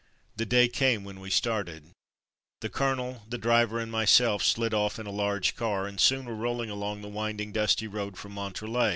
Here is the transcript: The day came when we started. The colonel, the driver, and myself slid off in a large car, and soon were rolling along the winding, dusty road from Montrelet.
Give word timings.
The 0.35 0.47
day 0.47 0.67
came 0.67 1.03
when 1.03 1.19
we 1.19 1.29
started. 1.29 1.91
The 2.61 2.69
colonel, 2.69 3.21
the 3.29 3.37
driver, 3.37 3.77
and 3.79 3.91
myself 3.91 4.41
slid 4.41 4.73
off 4.73 4.97
in 4.97 5.05
a 5.05 5.11
large 5.11 5.55
car, 5.55 5.85
and 5.85 5.99
soon 5.99 6.25
were 6.25 6.33
rolling 6.33 6.71
along 6.71 7.03
the 7.03 7.07
winding, 7.07 7.51
dusty 7.51 7.87
road 7.87 8.17
from 8.17 8.31
Montrelet. 8.31 8.89